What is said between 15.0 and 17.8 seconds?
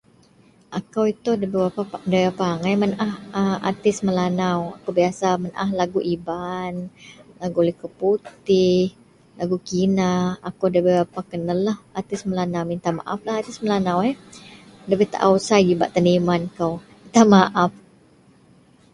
taao sai ji bak teniman kou, minta maaf